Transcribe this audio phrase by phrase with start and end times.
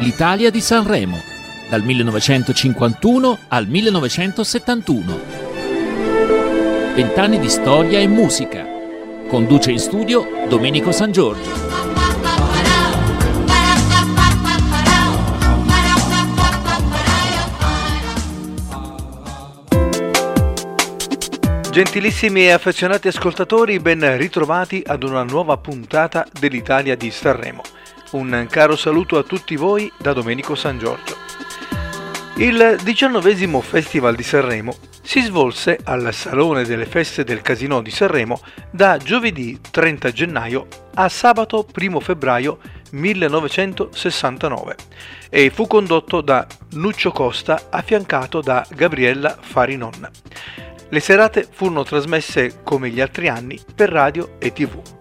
[0.00, 1.20] l'Italia di Sanremo,
[1.68, 5.20] dal 1951 al 1971.
[6.94, 8.64] Vent'anni di storia e musica.
[9.28, 11.66] Conduce in studio Domenico San Giorgio.
[21.70, 27.62] Gentilissimi e affezionati ascoltatori, ben ritrovati ad una nuova puntata dell'Italia di Sanremo.
[28.10, 31.14] Un caro saluto a tutti voi da Domenico San Giorgio.
[32.36, 38.40] Il diciannovesimo Festival di Sanremo si svolse al Salone delle Feste del Casino di Sanremo
[38.70, 42.58] da giovedì 30 gennaio a sabato 1 febbraio
[42.92, 44.76] 1969
[45.28, 50.10] e fu condotto da Nuccio Costa affiancato da Gabriella Farinon.
[50.88, 54.97] Le serate furono trasmesse come gli altri anni per radio e tv.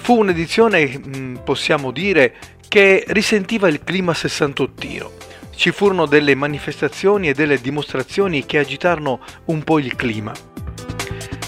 [0.00, 2.34] Fu un'edizione, mm, possiamo dire,
[2.66, 5.12] che risentiva il clima sessantottino.
[5.54, 10.32] Ci furono delle manifestazioni e delle dimostrazioni che agitarono un po' il clima.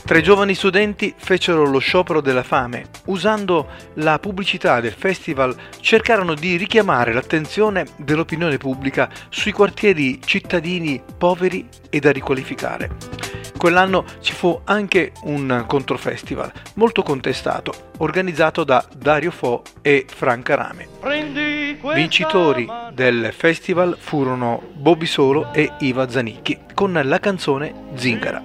[0.05, 2.85] Tre giovani studenti fecero lo sciopero della fame.
[3.07, 11.67] Usando la pubblicità del festival cercarono di richiamare l'attenzione dell'opinione pubblica sui quartieri cittadini poveri
[11.89, 13.22] e da riqualificare.
[13.63, 20.89] Quell'anno ci fu anche un controfestival molto contestato, organizzato da Dario Fo e Franca Rame.
[21.95, 28.45] Vincitori del festival furono Bobby Solo e Iva Zanicchi con la canzone Zingara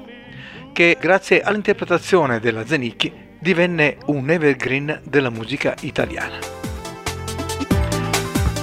[0.71, 6.66] che grazie all'interpretazione della Zenicchi divenne un evergreen della musica italiana.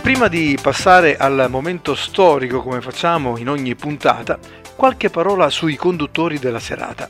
[0.04, 4.38] Prima di passare al momento storico come facciamo in ogni puntata,
[4.76, 7.08] qualche parola sui conduttori della serata.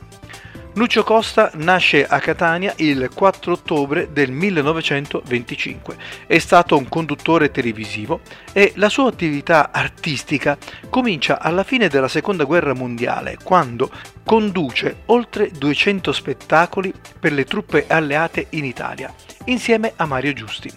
[0.75, 5.97] Lucio Costa nasce a Catania il 4 ottobre del 1925.
[6.29, 8.21] È stato un conduttore televisivo
[8.53, 10.57] e la sua attività artistica
[10.89, 13.91] comincia alla fine della Seconda Guerra Mondiale, quando
[14.25, 19.13] conduce oltre 200 spettacoli per le truppe alleate in Italia,
[19.47, 20.71] insieme a Mario Giusti.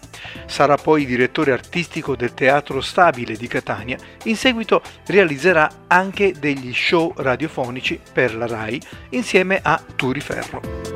[0.46, 7.14] Sarà poi direttore artistico del Teatro Stabile di Catania, in seguito realizzerà anche degli show
[7.16, 10.88] radiofonici per la RAI insieme a Turi Ferro.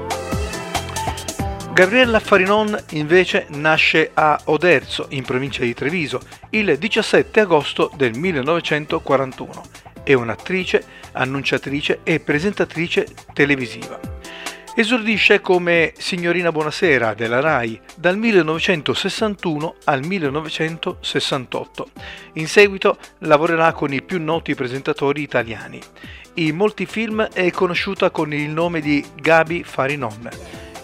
[1.73, 9.63] Gabriella Farinon invece nasce a Oderzo, in provincia di Treviso, il 17 agosto del 1941.
[10.03, 10.83] È un'attrice,
[11.13, 14.10] annunciatrice e presentatrice televisiva.
[14.73, 21.89] Esordisce come Signorina Buonasera della RAI dal 1961 al 1968.
[22.33, 25.77] In seguito lavorerà con i più noti presentatori italiani.
[26.35, 30.29] In molti film è conosciuta con il nome di Gabi Farinon.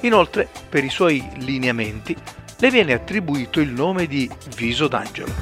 [0.01, 2.13] Inoltre, per i suoi lineamenti,
[2.59, 5.33] le viene attribuito il nome di Viso d'Angelo.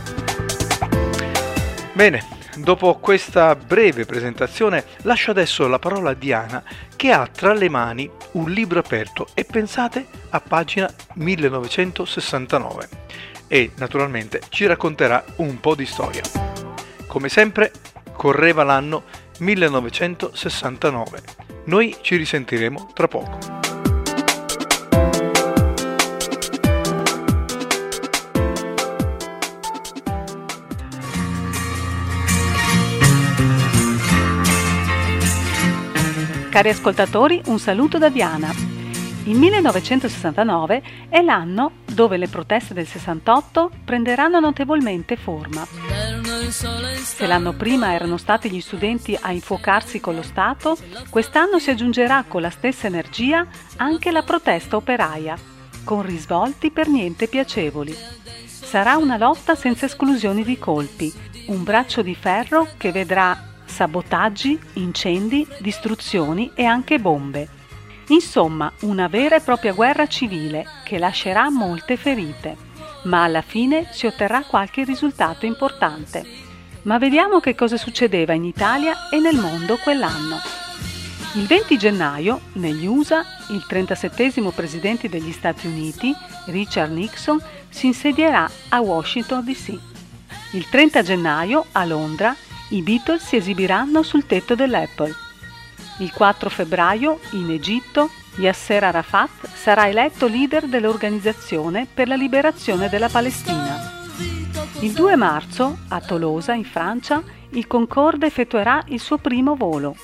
[1.94, 6.64] Bene, Dopo questa breve presentazione lascio adesso la parola a Diana
[6.96, 12.88] che ha tra le mani un libro aperto e pensate a pagina 1969
[13.48, 16.24] e naturalmente ci racconterà un po' di storia.
[17.08, 17.72] Come sempre
[18.14, 19.04] correva l'anno
[19.40, 21.22] 1969.
[21.66, 23.65] Noi ci risentiremo tra poco.
[36.56, 38.50] Cari ascoltatori, un saluto da Diana.
[39.26, 45.68] Il 1969 è l'anno dove le proteste del 68 prenderanno notevolmente forma.
[46.48, 50.78] Se l'anno prima erano stati gli studenti a infuocarsi con lo Stato,
[51.10, 53.46] quest'anno si aggiungerà con la stessa energia
[53.76, 55.38] anche la protesta operaia,
[55.84, 57.94] con risvolti per niente piacevoli.
[58.46, 61.12] Sarà una lotta senza esclusioni di colpi,
[61.48, 67.50] un braccio di ferro che vedrà sabotaggi, incendi, distruzioni e anche bombe.
[68.08, 72.56] Insomma, una vera e propria guerra civile che lascerà molte ferite,
[73.04, 76.24] ma alla fine si otterrà qualche risultato importante.
[76.84, 80.40] Ma vediamo che cosa succedeva in Italia e nel mondo quell'anno.
[81.34, 88.50] Il 20 gennaio, negli USA, il 37 presidente degli Stati Uniti, Richard Nixon, si insedierà
[88.70, 89.78] a Washington DC.
[90.54, 92.34] Il 30 gennaio, a Londra,
[92.70, 95.14] i Beatles si esibiranno sul tetto dell'Apple.
[96.00, 103.08] Il 4 febbraio, in Egitto, Yasser Arafat sarà eletto leader dell'Organizzazione per la liberazione della
[103.08, 104.04] Palestina.
[104.82, 109.96] Il 2 marzo, a Tolosa, in Francia, il Concorde effettuerà il suo primo volo.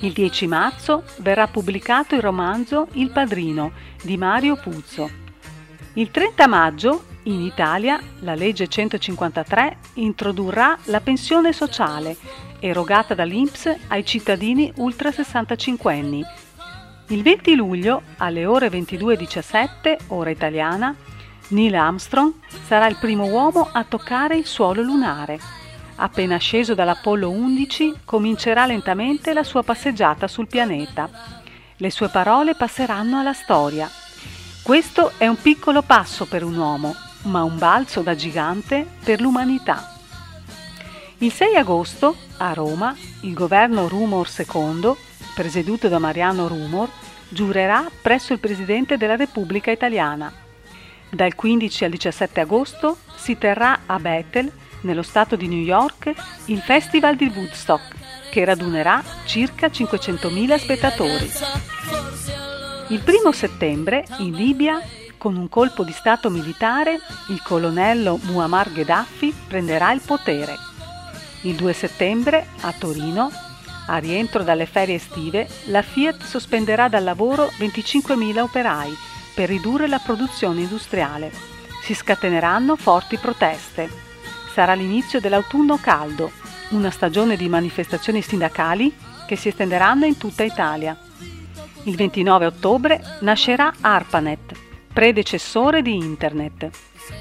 [0.00, 3.72] Il 10 marzo verrà pubblicato il romanzo Il Padrino
[4.02, 5.08] di Mario Puzzo.
[5.94, 12.16] Il 30 maggio In Italia la legge 153 introdurrà la pensione sociale
[12.60, 16.22] erogata dall'INPS ai cittadini ultra 65 anni.
[17.08, 20.94] Il 20 luglio, alle ore 22.17, ora italiana,
[21.48, 22.32] Neil Armstrong
[22.66, 25.38] sarà il primo uomo a toccare il suolo lunare.
[25.96, 31.08] Appena sceso dall'Apollo 11, comincerà lentamente la sua passeggiata sul pianeta.
[31.76, 33.90] Le sue parole passeranno alla storia.
[34.62, 36.94] Questo è un piccolo passo per un uomo,
[37.24, 39.92] ma un balzo da gigante per l'umanità.
[41.18, 44.92] Il 6 agosto, a Roma, il governo Rumor II,
[45.34, 46.88] presieduto da Mariano Rumor,
[47.28, 50.32] giurerà presso il Presidente della Repubblica Italiana.
[51.08, 54.50] Dal 15 al 17 agosto si terrà a Bethel,
[54.80, 56.12] nello stato di New York,
[56.46, 57.94] il Festival di Woodstock,
[58.30, 61.30] che radunerà circa 500.000 spettatori.
[62.88, 64.80] Il primo settembre, in Libia,
[65.24, 70.54] con un colpo di stato militare, il colonnello Muammar Gheddafi prenderà il potere.
[71.44, 73.30] Il 2 settembre, a Torino,
[73.86, 78.94] a rientro dalle ferie estive, la Fiat sospenderà dal lavoro 25.000 operai
[79.34, 81.32] per ridurre la produzione industriale.
[81.82, 83.88] Si scateneranno forti proteste.
[84.52, 86.32] Sarà l'inizio dell'autunno caldo,
[86.72, 88.94] una stagione di manifestazioni sindacali
[89.26, 90.94] che si estenderanno in tutta Italia.
[91.84, 96.70] Il 29 ottobre nascerà ARPANET, predecessore di Internet.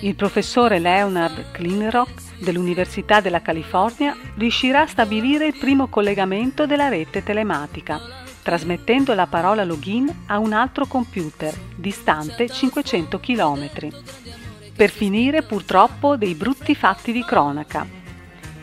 [0.02, 7.24] Il professore Leonard Klinrock dell'Università della California riuscirà a stabilire il primo collegamento della rete
[7.24, 8.00] telematica,
[8.44, 13.70] trasmettendo la parola login a un altro computer distante 500 km.
[14.76, 17.88] Per finire purtroppo dei brutti fatti di cronaca.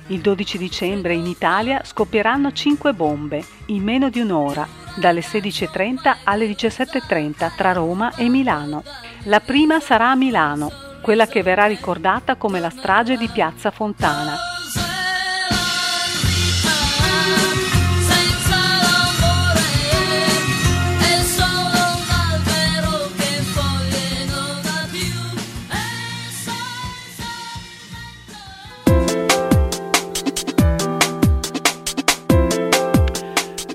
[0.07, 6.47] Il 12 dicembre in Italia scoppieranno 5 bombe in meno di un'ora, dalle 16.30 alle
[6.47, 8.83] 17.30 tra Roma e Milano.
[9.25, 10.71] La prima sarà a Milano,
[11.03, 14.50] quella che verrà ricordata come la strage di Piazza Fontana.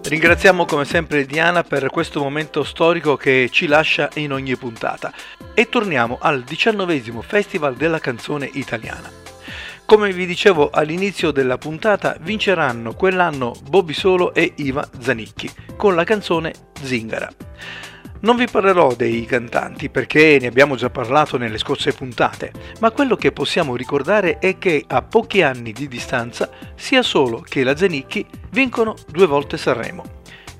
[0.07, 5.12] Ringraziamo come sempre Diana per questo momento storico che ci lascia in ogni puntata
[5.56, 9.12] e torniamo al diciannovesimo Festival della canzone italiana.
[9.84, 16.04] Come vi dicevo all'inizio della puntata, vinceranno quell'anno Bobby Solo e Iva Zanicchi con la
[16.04, 16.54] canzone
[16.84, 17.31] Zingara.
[18.25, 23.16] Non vi parlerò dei cantanti perché ne abbiamo già parlato nelle scorse puntate, ma quello
[23.16, 28.25] che possiamo ricordare è che a pochi anni di distanza sia Solo che la Zanicchi
[28.50, 30.04] vincono due volte Sanremo.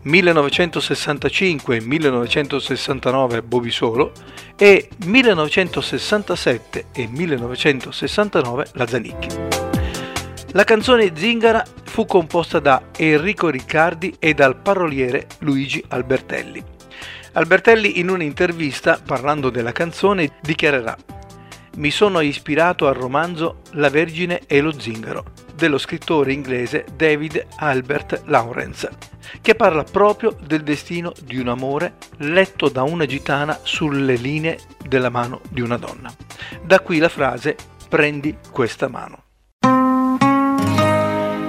[0.04, 4.12] 1965 e 1969 Bobi Solo
[4.56, 9.28] e 1967 e 1969 la Zanicchi.
[10.52, 16.74] La canzone Zingara fu composta da Enrico Riccardi e dal paroliere Luigi Albertelli.
[17.36, 20.96] Albertelli in un'intervista, parlando della canzone, dichiarerà
[21.76, 28.24] Mi sono ispirato al romanzo La Vergine e lo zingaro dello scrittore inglese David Albert
[28.28, 28.90] Lawrence,
[29.42, 35.10] che parla proprio del destino di un amore letto da una gitana sulle linee della
[35.10, 36.14] mano di una donna.
[36.64, 37.58] Da qui la frase
[37.90, 39.24] prendi questa mano.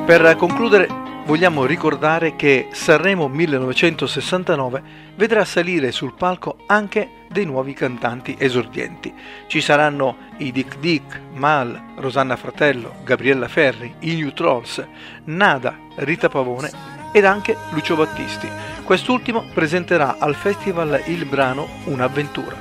[0.05, 0.89] Per concludere
[1.27, 4.83] vogliamo ricordare che Sanremo 1969
[5.17, 9.13] vedrà salire sul palco anche dei nuovi cantanti esordienti.
[9.49, 14.85] Ci saranno i Dick Dick, Mal, Rosanna Fratello, Gabriella Ferri, i New Trolls,
[15.25, 16.71] Nada, Rita Pavone
[17.13, 18.49] ed anche Lucio Battisti.
[18.85, 22.57] Quest'ultimo presenterà al festival il brano Un'avventura.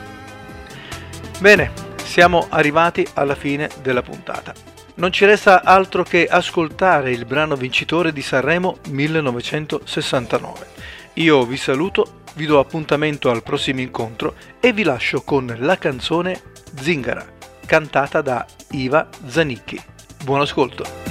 [1.39, 4.74] Bene, siamo arrivati alla fine della puntata.
[4.97, 10.67] Non ci resta altro che ascoltare il brano vincitore di Sanremo 1969.
[11.15, 16.41] Io vi saluto, vi do appuntamento al prossimo incontro e vi lascio con la canzone
[16.79, 17.25] Zingara,
[17.65, 19.81] cantata da Iva Zanicchi.
[20.23, 21.04] Buon ascolto!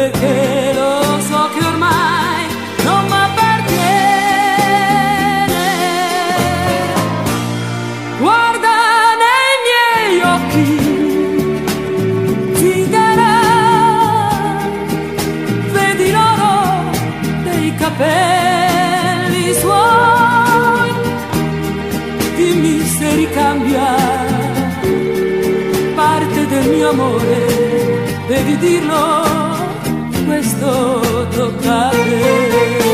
[0.00, 2.46] perché lo so che ormai
[2.84, 3.68] non mi appartiene.
[8.18, 8.74] Guarda
[9.22, 10.68] nei miei occhi,
[12.54, 13.40] ti darà,
[15.72, 16.54] vedi l'oro
[17.42, 20.90] dei capelli suoi,
[22.36, 23.88] dimmi se ricambia
[25.94, 27.90] parte del mio amore
[28.26, 29.49] devi dirlo
[30.60, 32.89] questo tocca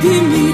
[0.00, 0.49] a te.